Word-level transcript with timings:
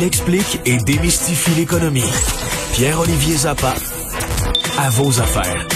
Il 0.00 0.06
explique 0.06 0.60
et 0.64 0.78
démystifie 0.78 1.50
l'économie. 1.58 2.10
Pierre-Olivier 2.72 3.36
Zappa, 3.36 3.74
à 4.78 4.88
vos 4.88 5.20
affaires. 5.20 5.66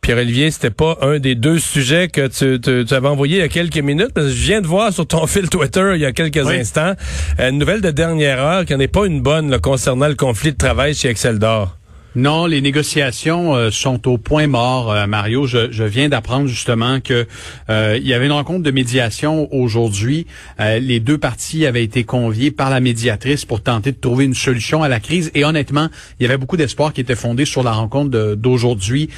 Pierre-Olivier, 0.00 0.50
c'était 0.50 0.70
pas 0.70 0.98
un 1.02 1.20
des 1.20 1.36
deux 1.36 1.60
sujets 1.60 2.08
que 2.08 2.26
tu, 2.26 2.60
tu, 2.60 2.92
avais 2.92 3.06
envoyé 3.06 3.36
il 3.36 3.40
y 3.40 3.44
a 3.44 3.48
quelques 3.48 3.78
minutes, 3.78 4.10
parce 4.12 4.28
que 4.28 4.32
je 4.32 4.44
viens 4.44 4.60
de 4.60 4.66
voir 4.66 4.92
sur 4.92 5.06
ton 5.06 5.26
fil 5.28 5.48
Twitter 5.48 5.92
il 5.94 6.00
y 6.00 6.06
a 6.06 6.12
quelques 6.12 6.48
instants 6.48 6.94
une 7.38 7.58
nouvelle 7.58 7.80
de 7.80 7.92
dernière 7.92 8.40
heure 8.40 8.64
qui 8.64 8.74
n'est 8.74 8.88
pas 8.88 9.06
une 9.06 9.20
bonne 9.20 9.60
concernant 9.60 10.08
le 10.08 10.16
conflit 10.16 10.52
de 10.52 10.58
travail 10.58 10.94
chez 10.94 11.10
Excel 11.10 11.38
d'Or. 11.38 11.76
Non, 12.14 12.44
les 12.44 12.60
négociations 12.60 13.56
euh, 13.56 13.70
sont 13.70 14.06
au 14.06 14.18
point 14.18 14.46
mort, 14.46 14.92
euh, 14.92 15.06
Mario. 15.06 15.46
Je, 15.46 15.82
viens 15.82 16.10
d'apprendre 16.10 16.46
justement 16.46 17.00
que 17.00 17.26
euh, 17.70 17.98
il 17.98 18.06
y 18.06 18.12
avait 18.12 18.26
une 18.26 18.32
rencontre 18.32 18.62
de 18.62 18.70
médiation 18.70 19.48
aujourd'hui. 19.52 20.26
les 20.58 21.00
deux 21.00 21.16
parties 21.16 21.64
avaient 21.64 21.82
été 21.82 22.04
conviées 22.04 22.50
par 22.50 22.70
la 22.70 22.80
médiatrice 22.80 23.44
pour 23.44 23.62
tenter 23.62 23.92
de 23.92 23.96
trouver 23.96 24.26
une 24.26 24.34
solution 24.34 24.82
à 24.82 24.88
la 24.88 25.00
crise. 25.00 25.30
Et 25.34 25.44
honnêtement, 25.44 25.88
il 26.18 26.24
y 26.24 26.26
avait 26.26 26.36
beaucoup 26.36 26.56
d'espoir 26.56 26.92
qui 26.92 27.00
était 27.00 27.14
fondé 27.14 27.44
sur 27.44 27.62
la 27.62 27.72
rencontre 27.72 28.34
d'aujourd'hui. 28.34 29.08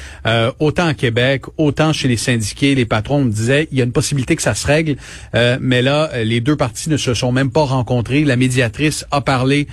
autant 0.59 0.87
à 0.87 0.93
Québec, 0.93 1.43
autant 1.57 1.93
chez 1.93 2.07
les 2.07 2.17
syndiqués, 2.17 2.75
les 2.75 2.85
patrons 2.85 3.23
me 3.23 3.31
disaient 3.31 3.67
il 3.71 3.77
y 3.77 3.81
a 3.81 3.85
une 3.85 3.91
possibilité 3.91 4.35
que 4.35 4.41
ça 4.41 4.55
se 4.55 4.65
règle. 4.65 4.95
mais 5.33 5.81
là, 5.81 6.09
les 6.23 6.41
deux 6.41 6.55
parties 6.55 6.89
ne 6.89 6.97
se 6.97 7.13
sont 7.13 7.31
même 7.31 7.51
pas 7.51 7.63
rencontrées. 7.63 8.23
La 8.23 8.35
médiatrice 8.35 9.05
a 9.11 9.21
parlé 9.21 9.67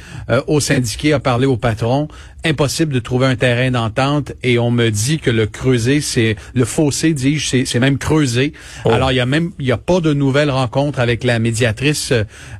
aux 0.46 0.60
syndiqués, 0.60 1.12
a 1.12 1.20
parlé 1.20 1.46
aux 1.46 1.56
patrons 1.56 2.08
impossible 2.44 2.92
de 2.92 2.98
trouver 2.98 3.26
un 3.26 3.36
terrain 3.36 3.70
d'entente 3.70 4.32
et 4.42 4.58
on 4.58 4.70
me 4.70 4.90
dit 4.90 5.18
que 5.18 5.30
le 5.30 5.46
creuser, 5.46 6.00
c'est 6.00 6.36
le 6.54 6.64
fossé, 6.64 7.14
dis-je, 7.14 7.64
c'est 7.64 7.78
même 7.78 7.98
creusé. 7.98 8.52
Oh. 8.84 8.90
Alors 8.90 9.12
il 9.12 9.16
y 9.16 9.20
a 9.20 9.26
même 9.26 9.52
il 9.58 9.66
y 9.66 9.72
a 9.72 9.76
pas 9.76 10.00
de 10.00 10.12
nouvelles 10.12 10.50
rencontres 10.50 10.98
avec 10.98 11.24
la 11.24 11.38
médiatrice 11.38 12.12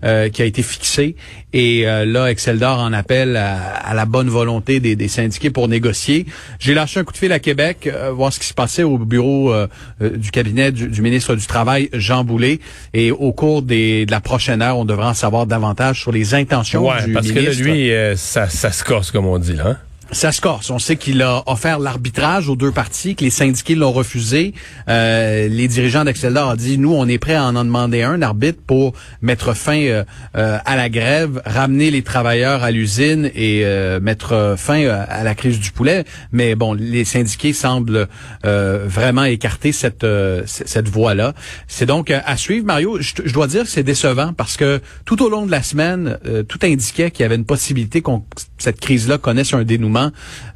euh, 0.05 0.29
qui 0.29 0.43
a 0.43 0.45
été 0.45 0.63
fixée 0.63 1.17
et 1.53 1.87
euh, 1.87 2.05
là 2.05 2.31
Exceldor 2.31 2.79
en 2.79 2.93
appelle 2.93 3.37
à, 3.37 3.93
la 3.95 4.07
bonne 4.07 4.29
volonté 4.29 4.81
des, 4.81 4.97
des, 4.97 5.09
syndiqués 5.09 5.51
pour 5.51 5.69
négocier. 5.69 6.27
J'ai 6.59 6.75
lâché 6.75 7.01
un 7.01 7.05
coup 7.05 7.13
de 7.13 7.19
fil 7.19 7.33
à 7.33 7.39
Québec 7.39 7.87
euh, 7.93 8.11
voir 8.13 8.33
ce 8.33 8.39
qui 8.39 8.47
se 8.47 8.55
passait 8.55 8.85
au 8.85 8.99
bureau 8.99 9.53
du 10.01 10.31
cabinet 10.31 10.73
du, 10.73 11.03
ministre 11.03 11.35
du 11.35 11.47
travail 11.47 11.89
Jean 11.93 12.25
Boulet 12.25 12.61
et 12.95 13.11
au 13.11 13.33
cours 13.33 13.63
des, 13.63 14.07
de 14.07 14.11
la 14.11 14.21
prochaine 14.21 14.63
heure, 14.63 14.79
on 14.79 14.85
devra 14.85 15.11
en 15.11 15.15
savoir 15.15 15.47
davantage 15.47 16.01
sur 16.01 16.13
les 16.13 16.35
intentions 16.35 16.89
ouais, 16.89 17.05
du 17.05 17.13
parce 17.13 17.29
ministre. 17.29 17.59
que 17.59 17.69
lui 17.69 17.91
ça 18.17 18.49
ça 18.49 18.71
se 18.71 18.85
casse 18.85 19.11
comme 19.11 19.27
on 19.27 19.39
dit 19.39 19.55
là. 19.55 19.72
Hein? 19.72 19.72
Ça 20.13 20.31
se 20.31 20.43
corse. 20.43 20.69
On 20.69 20.79
sait 20.79 20.97
qu'il 20.97 21.23
a 21.23 21.43
offert 21.47 21.79
l'arbitrage 21.79 22.51
aux 22.51 22.55
deux 22.55 22.71
parties, 22.71 23.17
que 23.17 23.25
les 23.25 23.31
syndiqués 23.31 23.75
l'ont 23.75 23.93
refusé. 23.93 24.53
Euh, 24.89 25.49
les 25.49 25.69
dirigeants 25.69 26.05
d'Exceldor 26.05 26.51
ont 26.51 26.55
dit, 26.55 26.77
nous, 26.77 26.93
on 26.93 27.09
est 27.09 27.17
prêts 27.17 27.35
à 27.35 27.45
en 27.45 27.53
demander 27.53 28.03
un, 28.03 28.21
arbitre, 28.21 28.61
pour 28.67 28.93
mettre 29.23 29.55
fin 29.55 29.81
euh, 29.81 30.05
euh, 30.37 30.59
à 30.67 30.77
la 30.77 30.91
grève, 30.91 31.41
ramener 31.47 31.91
les 31.91 32.03
travailleurs 32.03 32.63
à 32.63 32.71
l'usine 32.71 33.31
et 33.35 33.65
mettre 34.03 34.55
fin 34.59 34.87
à 34.87 35.25
la 35.25 35.35
crise 35.35 35.59
du 35.59 35.71
poulet. 35.71 36.05
Mais 36.31 36.55
bon, 36.57 36.75
les 36.75 37.05
syndiqués 37.05 37.55
semblent 37.55 38.07
vraiment 38.43 39.25
écarter 39.25 39.73
cette, 39.73 40.07
cette 40.45 40.89
voie-là. 40.89 41.33
C'est 41.69 41.87
donc 41.87 42.11
à 42.11 42.37
suivre. 42.37 42.67
Mario, 42.67 43.01
je, 43.01 43.15
je 43.25 43.33
dois 43.33 43.47
dire 43.47 43.63
que 43.63 43.69
c'est 43.69 43.83
décevant 43.83 44.33
parce 44.35 44.57
que 44.57 44.81
tout 45.05 45.23
au 45.23 45.31
long 45.31 45.47
de 45.47 45.51
la 45.51 45.63
semaine, 45.63 46.19
tout 46.49 46.59
indiquait 46.63 47.11
qu'il 47.11 47.23
y 47.23 47.27
avait 47.27 47.37
une 47.37 47.47
possibilité 47.47 48.03
qu'on 48.03 48.25
cette 48.59 48.81
crise-là 48.81 49.19
connaisse 49.19 49.55
un 49.55 49.65
dénouement 49.65 50.02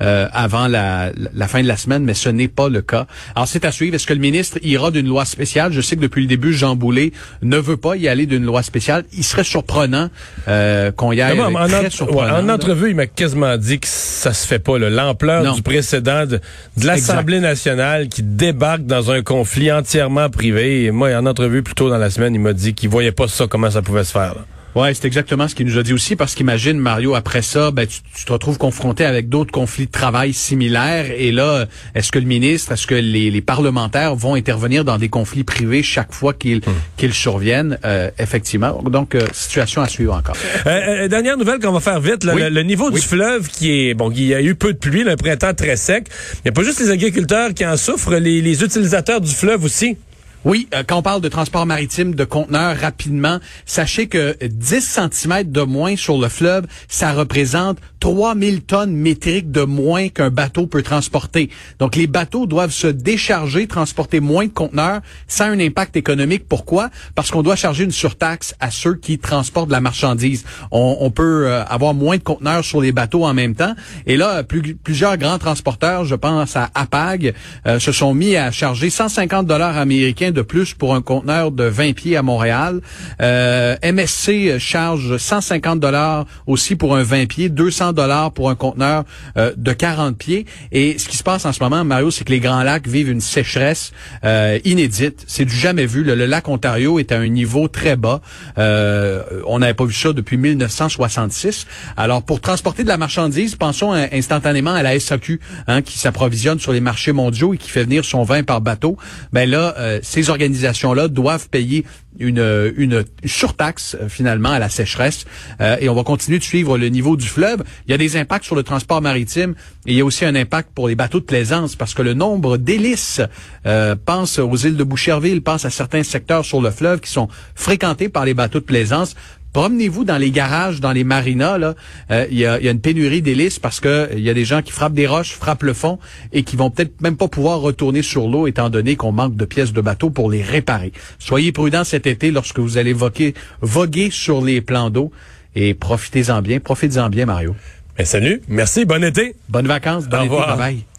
euh, 0.03 0.29
avant 0.33 0.67
la, 0.69 1.13
fin 1.49 1.63
de 1.63 1.69
la 1.69 1.77
semaine, 1.77 2.05
mais 2.05 2.15
ce 2.15 2.29
n'est 2.29 2.49
pas 2.49 2.69
le 2.69 2.83
cas. 2.83 3.07
Alors, 3.35 3.47
c'est 3.47 3.65
à 3.65 3.73
suivre. 3.73 3.95
Est-ce 3.95 4.07
que 4.07 4.15
le 4.15 4.21
ministre 4.21 4.59
ira 4.63 4.91
d'une 4.91 5.07
loi 5.07 5.25
spéciale? 5.25 5.73
Je 5.73 5.81
sais 5.81 5.97
que 5.97 6.01
depuis 6.01 6.23
le 6.23 6.29
début, 6.29 6.53
Jean 6.53 6.77
Boulet 6.77 7.13
ne 7.43 7.59
veut 7.59 7.77
pas 7.77 7.97
y 7.97 8.09
aller 8.09 8.27
d'une 8.27 8.45
loi 8.45 8.63
spéciale. 8.63 9.05
Il 9.13 9.25
serait 9.25 9.45
surprenant 9.45 10.09
euh, 10.49 10.91
qu'on 10.93 11.13
y 11.13 11.21
aille. 11.21 11.41
en, 11.41 11.55
en 11.55 12.49
entrevue, 12.49 12.91
il 12.91 12.97
m'a 12.97 13.07
quasiment 13.07 13.57
dit 13.57 13.79
que 13.79 13.89
ça 13.89 14.33
se 14.33 14.47
fait 14.47 14.59
pas. 14.59 14.79
L'ampleur 14.79 15.55
du 15.55 15.63
précédent 15.63 16.27
de, 16.27 16.41
l'Assemblée 16.83 17.41
nationale 17.41 18.09
qui 18.09 18.23
débarque 18.23 18.85
dans 18.85 19.11
un 19.11 19.23
conflit 19.23 19.73
entièrement 19.73 20.29
privé. 20.31 20.91
moi, 20.91 21.15
en 21.15 21.27
entrevue 21.27 21.63
plus 21.63 21.75
tôt 21.75 21.91
dans 21.91 21.99
la 21.99 22.11
semaine, 22.11 22.35
il 22.35 22.41
m'a 22.41 22.53
dit 22.53 22.75
qu'il 22.75 22.89
voyait 22.89 23.13
pas 23.13 23.29
ça, 23.29 23.47
comment 23.47 23.71
ça 23.71 23.83
pouvait 23.83 24.05
se 24.05 24.13
faire. 24.13 24.35
Ouais, 24.77 24.93
c'est 24.93 25.07
exactement 25.07 25.49
ce 25.49 25.55
qu'il 25.55 25.65
nous 25.65 25.79
a 25.79 25.83
dit 25.83 25.95
aussi, 25.95 26.17
parce 26.17 26.35
qu'imagine, 26.35 26.79
Mario, 26.79 27.15
après 27.15 27.41
ça, 27.41 27.71
ben, 27.71 27.87
tu, 27.87 28.25
te 28.27 28.31
retrouves 28.31 28.59
confronté 28.59 29.07
avec 29.07 29.31
d'autres 29.31 29.51
conflits 29.51 29.87
de 29.87 29.91
travail 29.91 30.35
similaires. 30.35 31.07
Et 31.17 31.33
là, 31.33 31.65
est-ce 31.95 32.13
que 32.13 32.19
le 32.19 32.27
ministre, 32.27 32.73
est-ce 32.73 32.87
que 32.87 32.95
les, 32.95 33.41
parlementaires 33.41 34.15
vont 34.15 34.35
intervenir 34.35 34.85
dans 34.85 34.99
des 34.99 35.09
conflits 35.09 35.45
privés 35.45 35.83
chaque 35.83 36.13
fois 36.13 36.35
qu'ils 36.35 36.59
hmm. 36.59 36.75
qu'ils 36.99 37.15
surviennent? 37.15 37.79
Euh, 37.87 38.11
effectivement. 38.19 38.83
Donc, 38.83 39.15
euh, 39.15 39.21
situation 39.33 39.81
à 39.81 39.89
suivre 39.89 40.13
encore. 40.13 40.37
Euh, 40.67 41.09
dernière 41.09 41.39
nouvelle 41.39 41.59
qu'on 41.59 41.73
va 41.73 41.81
faire 41.81 42.01
vite. 42.01 42.25
le, 42.25 42.63
niveau 42.63 42.91
du 42.91 43.01
fleuve 43.01 43.49
qui 43.49 43.89
est... 43.89 43.95
Bon, 43.95 44.11
il 44.11 44.25
y 44.25 44.35
a 44.35 44.43
eu 44.43 44.55
peu 44.55 44.75
de 44.75 44.79
pluie, 44.79 45.09
un 45.09 45.17
printemps 45.17 45.55
très 45.55 45.77
sec. 45.77 46.09
Il 46.35 46.41
n'y 46.45 46.49
a 46.51 46.53
pas 46.53 46.65
juste 46.65 46.81
les 46.81 46.91
agriculteurs 46.91 47.55
qui 47.55 47.65
en 47.65 47.79
souffrent, 47.79 48.17
les, 48.17 48.43
les 48.43 48.63
utilisateurs 48.63 49.23
du 49.23 49.33
fleuve 49.33 49.65
aussi. 49.65 49.97
Oui, 50.47 50.69
euh, 50.75 50.85
quand 50.87 50.99
on 50.99 51.03
parle 51.03 51.21
de 51.21 51.29
transport 51.29 51.67
maritime 51.67 52.15
de 52.15 52.23
conteneurs 52.23 52.77
rapidement, 52.77 53.41
sachez 53.65 54.07
que 54.07 54.37
10 54.41 55.01
cm 55.11 55.51
de 55.51 55.63
moins 55.63 55.97
sur 55.97 56.19
le 56.19 56.29
fleuve, 56.29 56.69
ça 56.87 57.13
représente 57.13 57.79
3000 58.07 58.63
tonnes 58.63 58.95
métriques 58.95 59.51
de 59.51 59.63
moins 59.63 60.11
qu'un 60.11 60.31
bateau 60.31 60.69
peut 60.69 60.85
transporter. 60.85 61.51
Donc 61.81 61.97
les 61.97 62.07
bateaux 62.07 62.47
doivent 62.47 62.71
se 62.71 62.87
décharger, 62.87 63.67
transporter 63.67 64.21
moins 64.21 64.47
de 64.47 64.53
conteneurs. 64.53 65.01
Ça 65.27 65.47
a 65.47 65.49
un 65.49 65.59
impact 65.59 65.97
économique. 65.97 66.47
Pourquoi? 66.49 66.91
Parce 67.17 67.33
qu'on 67.33 67.43
doit 67.43 67.57
charger 67.57 67.83
une 67.83 67.91
surtaxe 67.91 68.55
à 68.61 68.71
ceux 68.71 68.95
qui 68.95 69.19
transportent 69.19 69.67
de 69.67 69.73
la 69.73 69.81
marchandise. 69.81 70.45
On, 70.71 71.11
peut 71.11 71.49
euh, 71.49 71.65
avoir 71.65 71.95
moins 71.95 72.17
de 72.17 72.23
conteneurs 72.23 72.65
sur 72.65 72.81
les 72.81 72.93
bateaux 72.93 73.25
en 73.25 73.35
même 73.35 73.57
temps. 73.57 73.75
Et 74.07 74.17
là, 74.17 74.45
plusieurs 74.45 75.17
grands 75.17 75.39
transporteurs, 75.39 76.05
je 76.05 76.15
pense 76.15 76.55
à 76.55 76.71
Apag, 76.77 77.35
euh, 77.67 77.81
se 77.81 77.91
sont 77.91 78.15
mis 78.15 78.37
à 78.37 78.53
charger 78.53 78.89
150 78.89 79.49
dollars 79.49 79.77
américains 79.79 80.31
de 80.31 80.43
plus 80.43 80.75
pour 80.75 80.95
un 80.95 81.03
conteneur 81.03 81.51
de 81.51 81.65
20 81.65 81.93
pieds 81.95 82.17
à 82.17 82.23
Montréal. 82.23 82.83
Euh, 83.21 83.75
MSC 83.83 84.61
charge 84.61 85.17
150 85.17 85.81
dollars 85.81 86.25
aussi 86.47 86.77
pour 86.77 86.95
un 86.95 87.03
20 87.03 87.27
pieds, 87.27 87.49
200 87.49 87.96
dollars 87.97 88.33
pour 88.33 88.51
un 88.51 88.55
conteneur 88.55 89.05
euh, 89.37 89.53
de 89.57 89.73
40 89.73 90.17
pieds. 90.17 90.47
Et 90.73 90.99
ce 90.99 91.09
qui 91.09 91.17
se 91.17 91.23
passe 91.23 91.45
en 91.45 91.53
ce 91.53 91.63
moment, 91.63 91.85
Mario, 91.85 92.11
c'est 92.11 92.25
que 92.25 92.33
les 92.33 92.41
Grands 92.41 92.63
Lacs 92.63 92.87
vivent 92.87 93.11
une 93.11 93.21
sécheresse 93.21 93.93
euh, 94.25 94.59
inédite. 94.65 95.25
C'est 95.27 95.45
du 95.45 95.57
jamais 95.57 95.87
vu. 95.87 96.05
Le, 96.05 96.15
lac 96.27 96.49
Ontario 96.49 96.99
est 96.99 97.13
à 97.13 97.19
un 97.19 97.29
niveau 97.29 97.69
très 97.69 97.97
bas. 97.97 98.21
on 98.57 99.59
n'avait 99.59 99.75
pas 99.75 99.85
vu 99.85 99.95
ça 99.95 100.13
depuis 100.13 100.37
1966. 100.37 101.67
Alors, 101.97 102.23
pour 102.23 102.41
transporter 102.41 102.83
de 102.83 102.89
la 102.89 102.97
marchandise, 102.97 103.55
pensons 103.55 103.93
instantanément 103.93 104.75
à 104.75 104.83
la 104.83 104.99
SAQ, 104.99 105.41
hein, 105.69 105.83
qui 105.83 105.99
s'approvisionne 105.99 106.59
sur 106.59 106.73
les 106.73 106.81
marchés 106.81 107.13
mondiaux 107.13 107.55
et 107.55 107.59
qui 107.59 107.71
fait 107.71 107.85
venir 107.85 108.05
son 108.05 108.25
vin 108.25 108.43
par 108.43 108.61
bateau. 108.61 108.97
Ben 109.33 109.49
là, 109.49 109.75
ces 110.03 110.27
ces 110.27 110.31
organisations-là 110.31 111.09
doivent 111.09 111.49
payer 111.49 111.85
une, 112.19 113.05
surtaxe 113.25 113.97
euh, 114.01 114.09
finalement 114.09 114.51
à 114.51 114.59
la 114.59 114.69
sécheresse 114.69 115.25
euh, 115.61 115.77
et 115.81 115.89
on 115.89 115.95
va 115.95 116.03
continuer 116.03 116.39
de 116.39 116.45
suivre 116.45 116.79
le 116.79 116.89
niveau 116.89 117.17
du 117.17 117.27
fleuve. 117.27 117.63
Il 117.87 117.91
y 117.91 117.95
a 117.95 117.99
des 117.99 118.17
impacts 118.17 118.45
sur 118.45 118.55
le 118.55 118.63
transport 118.63 119.03
maritime 119.03 119.55
et 119.87 119.93
il 119.93 119.97
y 119.97 120.01
a 120.01 120.05
aussi 120.05 120.25
un 120.25 120.35
impact 120.35 120.71
pour 120.75 120.89
les 120.89 120.95
bateaux 120.95 121.21
de 121.21 121.25
plaisance 121.25 121.77
parce 121.77 121.95
que 121.95 122.03
le 122.03 122.15
nombre 122.15 122.57
d'hélices, 122.57 123.21
euh, 123.67 123.97
pense 124.03 124.39
aux 124.39 124.57
îles 124.57 124.77
de 124.77 124.85
Boucherville, 124.85 125.43
pense 125.43 125.65
à 125.65 125.71
certains 125.71 126.03
secteurs 126.03 126.45
sur 126.45 126.61
le 126.61 126.71
fleuve 126.71 127.01
qui 127.01 127.11
sont 127.11 127.29
fréquentés 127.55 128.09
par 128.09 128.25
les 128.25 128.35
bateaux 128.35 128.61
de 128.61 128.65
plaisance, 128.65 129.15
Promenez-vous 129.53 130.05
dans 130.05 130.19
les 130.19 130.31
garages, 130.31 130.81
dans 130.81 130.93
les 130.93 131.05
marinas, 131.05 131.57
là, 131.57 131.75
euh, 132.11 132.27
il 132.31 132.39
y, 132.39 132.45
a, 132.45 132.59
une 132.59 132.81
pénurie 132.81 133.23
d'hélices 133.23 133.59
parce 133.59 133.81
que 133.81 134.11
il 134.13 134.21
y 134.21 134.29
a 134.29 134.35
des 134.35 134.45
gens 134.45 134.61
qui 134.61 134.71
frappent 134.71 134.93
des 134.93 135.07
roches, 135.07 135.33
frappent 135.33 135.63
le 135.63 135.73
fond 135.73 135.99
et 136.33 136.43
qui 136.43 136.57
vont 136.57 136.71
peut-être 136.71 137.01
même 137.01 137.17
pas 137.17 137.29
pouvoir 137.29 137.61
retourner 137.61 138.03
sur 138.03 138.29
l'eau 138.29 138.47
étant 138.47 138.69
donné 138.69 138.97
qu'on 138.97 139.13
manque 139.13 139.35
de 139.35 139.45
pièces 139.47 139.73
de 139.73 139.81
bateau 139.81 140.11
pour 140.11 140.31
les 140.31 140.43
réparer. 140.43 140.93
Soyez 141.19 141.53
prudents 141.53 141.85
cet 141.85 142.07
été 142.07 142.31
lorsque 142.31 142.59
vous 142.59 142.77
allez 142.77 142.93
voguer, 142.93 143.35
voguer 143.63 144.11
sur 144.11 144.45
les 144.45 144.61
plans 144.61 144.91
d'eau 144.91 145.11
et 145.55 145.73
profitez-en 145.75 146.43
bien. 146.43 146.61
Profitez-en 146.61 147.09
bien, 147.09 147.25
Mario. 147.25 147.57
Ben, 147.97 148.05
salut. 148.05 148.43
Merci. 148.49 148.85
Bon 148.85 149.03
été. 149.03 149.37
Bonnes 149.49 149.67
vacances. 149.67 150.07
Bon 150.07 150.23
été. 150.23 150.37
Bye 150.37 150.59
bye. 150.59 150.96